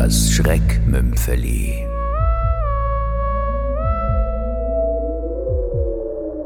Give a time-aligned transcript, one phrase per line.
[0.00, 1.84] Das Schreckmümpfeli.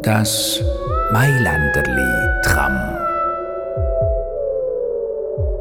[0.02, 0.64] Das
[1.12, 2.79] Mailanderli Tram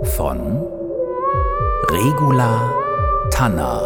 [0.03, 0.39] von
[1.91, 2.71] Regula
[3.29, 3.81] Tanner.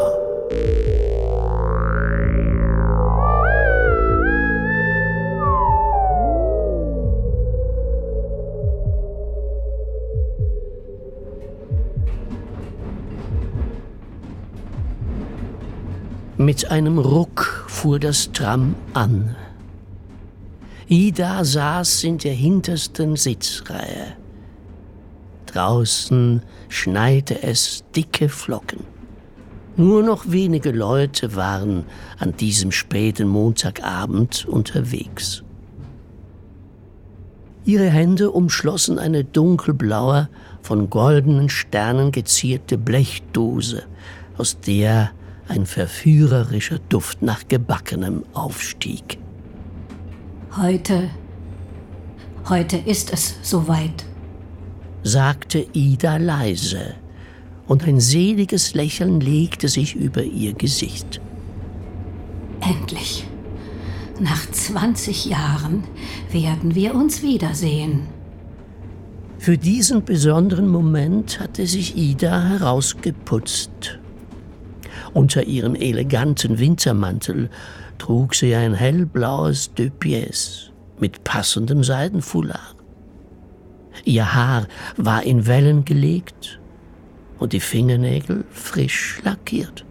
[16.46, 19.36] Mit einem Ruck fuhr das Tram an.
[20.88, 24.16] Ida saß in der hintersten Sitzreihe.
[25.48, 28.82] Draußen schneite es dicke Flocken.
[29.76, 31.86] Nur noch wenige Leute waren
[32.20, 35.44] an diesem späten Montagabend unterwegs.
[37.66, 40.30] Ihre Hände umschlossen eine dunkelblaue,
[40.62, 43.82] von goldenen Sternen gezierte Blechdose,
[44.38, 45.09] aus der
[45.48, 49.18] ein verführerischer Duft nach Gebackenem aufstieg.
[50.58, 51.10] Heute,
[52.50, 54.06] heute ist es soweit,
[55.04, 56.96] sagte Ida leise,
[57.68, 61.20] und ein seliges Lächeln legte sich über ihr Gesicht.
[62.62, 63.26] Endlich.
[64.20, 65.84] Nach 20 Jahren
[66.32, 68.08] werden wir uns wiedersehen.
[69.38, 74.00] Für diesen besonderen Moment hatte sich Ida herausgeputzt.
[75.16, 77.50] Unter ihrem eleganten Wintermantel
[77.98, 82.76] trug sie ein hellblaues De Pièce mit passendem Seidenfoulard.
[84.04, 86.60] Ihr Haar war in Wellen gelegt
[87.40, 89.86] und die Fingernägel frisch lackiert.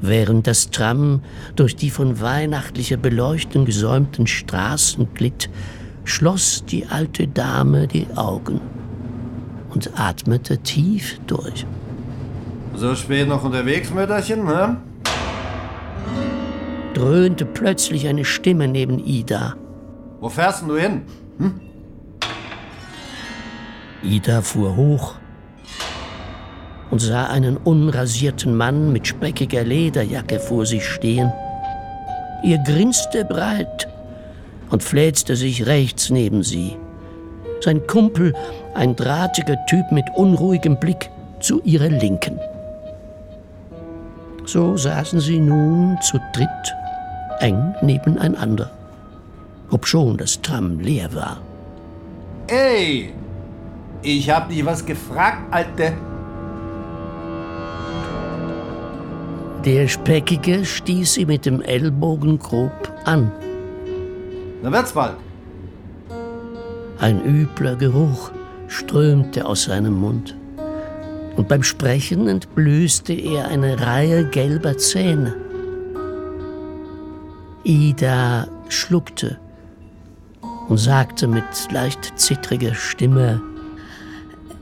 [0.00, 1.22] Während das Tram
[1.54, 5.48] durch die von weihnachtlicher Beleuchtung gesäumten Straßen glitt,
[6.02, 8.60] schloss die alte Dame die Augen
[9.76, 11.66] und atmete tief durch.
[12.74, 14.78] So spät noch unterwegs, Mütterchen, ne?
[16.94, 19.54] Dröhnte plötzlich eine Stimme neben Ida.
[20.20, 21.02] Wo fährst denn du hin?
[21.38, 21.60] Hm?
[24.02, 25.16] Ida fuhr hoch
[26.90, 31.30] und sah einen unrasierten Mann mit speckiger Lederjacke vor sich stehen.
[32.42, 33.88] Ihr grinste breit
[34.70, 36.76] und fläzte sich rechts neben sie.
[37.66, 38.32] Sein Kumpel,
[38.74, 41.10] ein drahtiger Typ mit unruhigem Blick,
[41.40, 42.38] zu ihrer Linken.
[44.44, 46.48] So saßen sie nun zu dritt
[47.40, 48.70] eng nebeneinander,
[49.72, 51.38] obschon das Tram leer war.
[52.46, 53.12] Ey,
[54.00, 55.92] ich hab dich was gefragt, Alte.
[59.64, 63.32] Der Speckige stieß sie mit dem Ellbogen grob an.
[64.62, 65.25] Na wird's bald.
[66.98, 68.30] Ein übler Geruch
[68.68, 70.34] strömte aus seinem Mund.
[71.36, 75.34] Und beim Sprechen entblößte er eine Reihe gelber Zähne.
[77.64, 79.38] Ida schluckte
[80.68, 83.42] und sagte mit leicht zittriger Stimme,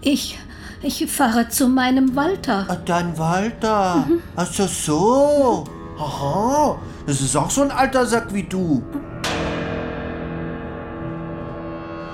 [0.01, 0.39] Ich,
[0.83, 2.67] ich fahre zu meinem Walter.
[2.85, 4.07] Dein Walter.
[4.09, 4.21] Mhm.
[4.35, 5.65] Ach so, so.
[5.99, 6.79] Aha.
[7.07, 8.83] Das ist auch so ein alter Sack wie du.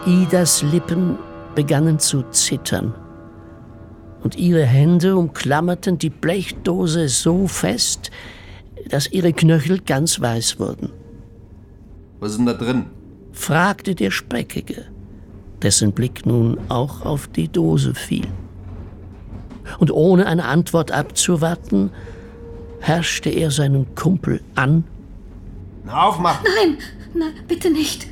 [0.06, 1.18] Idas Lippen
[1.54, 2.94] begannen zu zittern
[4.22, 8.10] und ihre Hände umklammerten die Blechdose so fest,
[8.88, 10.90] dass ihre Knöchel ganz weiß wurden.
[12.18, 12.86] Was ist denn da drin?
[13.32, 14.86] fragte der Speckige,
[15.62, 18.26] dessen Blick nun auch auf die Dose fiel.
[19.78, 21.90] Und ohne eine Antwort abzuwarten,
[22.80, 24.84] herrschte er seinen Kumpel an.
[25.84, 26.46] Na, aufmachen!
[26.56, 26.78] Nein,
[27.14, 28.09] nein, bitte nicht.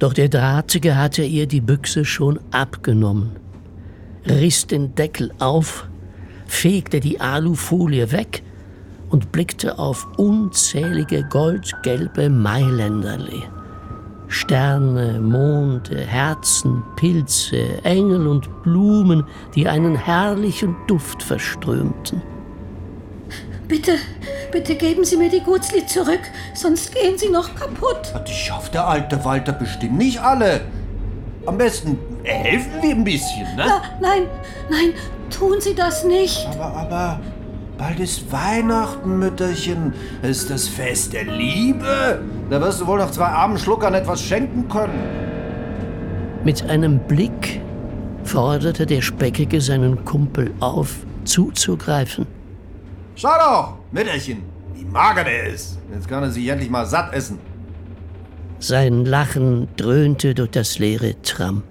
[0.00, 3.36] Doch der Drahtige hatte ihr die Büchse schon abgenommen,
[4.26, 5.86] riss den Deckel auf,
[6.46, 8.42] fegte die Alufolie weg
[9.10, 13.42] und blickte auf unzählige goldgelbe Mailänderli.
[14.28, 19.24] Sterne, Monde, Herzen, Pilze, Engel und Blumen,
[19.54, 22.22] die einen herrlichen Duft verströmten.
[23.68, 23.96] Bitte,
[24.50, 26.20] bitte geben Sie mir die Gutzli zurück,
[26.54, 28.12] sonst gehen sie noch kaputt.
[28.26, 30.62] Die schafft der alte Walter bestimmt nicht alle.
[31.46, 33.64] Am besten helfen wir ein bisschen, ne?
[33.66, 34.22] Na, nein,
[34.70, 34.92] nein,
[35.30, 36.46] tun Sie das nicht.
[36.46, 37.20] Aber, aber,
[37.78, 39.94] bald ist Weihnachten, Mütterchen.
[40.22, 42.22] Es ist das Fest der Liebe.
[42.50, 45.30] Da wirst du wohl noch zwei armen Schluckern etwas schenken können.
[46.44, 47.60] Mit einem Blick
[48.24, 52.26] forderte der Speckige seinen Kumpel auf, zuzugreifen.
[53.20, 55.78] Schau doch, Mütterchen, wie mager der ist.
[55.92, 57.38] Jetzt kann er sich endlich mal satt essen.
[58.60, 61.62] Sein Lachen dröhnte durch das leere Tram.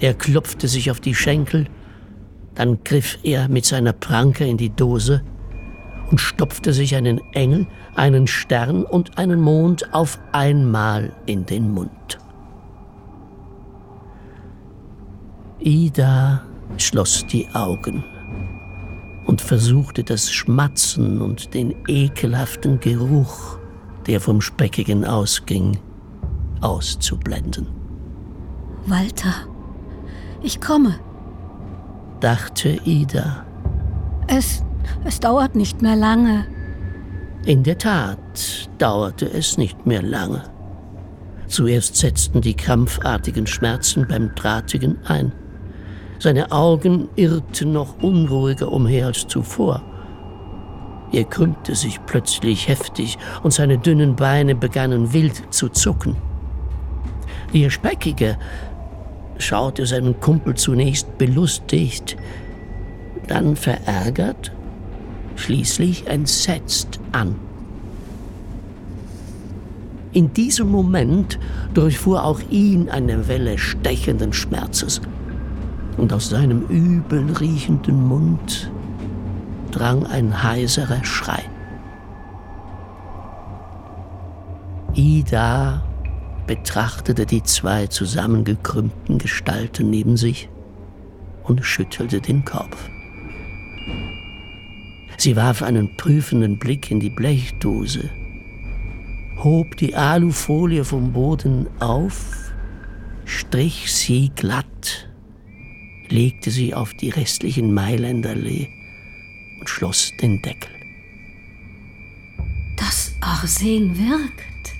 [0.00, 1.68] Er klopfte sich auf die Schenkel,
[2.56, 5.22] dann griff er mit seiner Pranke in die Dose
[6.10, 12.18] und stopfte sich einen Engel, einen Stern und einen Mond auf einmal in den Mund.
[15.60, 16.42] Ida
[16.76, 18.02] schloss die Augen
[19.34, 23.58] und versuchte das Schmatzen und den ekelhaften Geruch,
[24.06, 25.76] der vom Speckigen ausging,
[26.60, 27.66] auszublenden.
[28.86, 29.34] Walter,
[30.40, 31.00] ich komme,
[32.20, 33.44] dachte Ida.
[34.28, 34.62] Es,
[35.04, 36.46] es dauert nicht mehr lange.
[37.44, 40.44] In der Tat dauerte es nicht mehr lange.
[41.48, 45.32] Zuerst setzten die krampfartigen Schmerzen beim Drahtigen ein.
[46.18, 49.82] Seine Augen irrten noch unruhiger umher als zuvor.
[51.12, 56.16] Er krümmte sich plötzlich heftig und seine dünnen Beine begannen wild zu zucken.
[57.52, 58.36] Der Speckige
[59.38, 62.16] schaute seinen Kumpel zunächst belustigt,
[63.28, 64.52] dann verärgert,
[65.36, 67.36] schließlich entsetzt an.
[70.12, 71.38] In diesem Moment
[71.74, 75.00] durchfuhr auch ihn eine Welle stechenden Schmerzes
[75.96, 78.70] und aus seinem übel riechenden Mund
[79.70, 81.42] drang ein heiserer Schrei.
[84.94, 85.82] Ida
[86.46, 90.48] betrachtete die zwei zusammengekrümmten Gestalten neben sich
[91.42, 92.88] und schüttelte den Kopf.
[95.16, 98.10] Sie warf einen prüfenden Blick in die Blechdose,
[99.42, 102.52] hob die Alufolie vom Boden auf,
[103.24, 105.08] strich sie glatt
[106.08, 108.68] legte sie auf die restlichen Mailänderlee
[109.60, 110.70] und schloss den Deckel.
[112.76, 114.74] Das Arsen wirkt,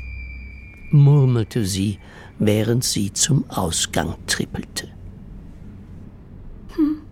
[0.90, 1.98] murmelte sie,
[2.38, 4.88] während sie zum Ausgang trippelte.
[6.74, 7.02] Hm,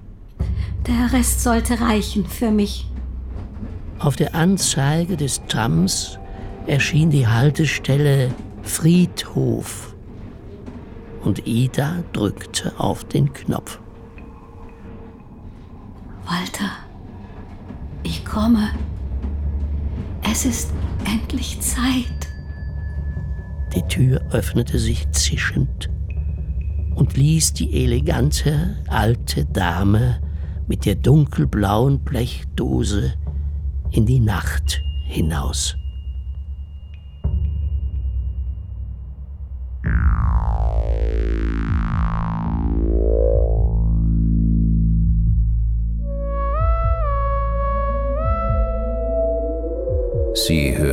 [0.86, 2.86] der Rest sollte reichen für mich.
[3.98, 6.18] Auf der Anzeige des Trams
[6.66, 9.94] erschien die Haltestelle Friedhof
[11.22, 13.81] und Ida drückte auf den Knopf.
[16.26, 16.70] Walter,
[18.02, 18.69] ich komme.
[20.30, 20.72] Es ist
[21.04, 22.28] endlich Zeit.
[23.74, 25.90] Die Tür öffnete sich zischend
[26.94, 30.20] und ließ die elegante alte Dame
[30.69, 33.14] mit der dunkelblauen Blechdose
[33.90, 35.76] in die Nacht hinaus.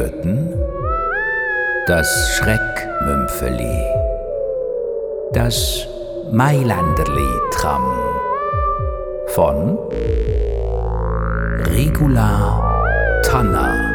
[0.09, 0.53] Hörten
[1.87, 2.07] das
[2.37, 3.83] Schreckmümpfeli,
[5.33, 5.87] das
[6.31, 7.83] Mailanderli-Tram
[9.27, 9.77] von
[11.65, 13.88] Regula Tanner.